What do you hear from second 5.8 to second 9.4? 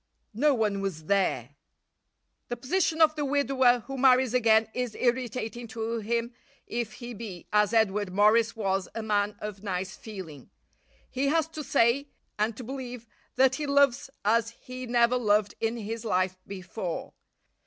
him if he be, as Edward Morris was, a man